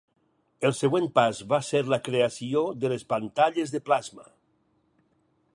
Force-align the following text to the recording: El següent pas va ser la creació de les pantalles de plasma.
El 0.69 0.71
següent 0.77 1.09
pas 1.19 1.41
va 1.51 1.59
ser 1.67 1.83
la 1.95 2.01
creació 2.09 2.65
de 2.85 2.93
les 2.95 3.07
pantalles 3.15 3.77
de 3.77 3.83
plasma. 3.91 4.31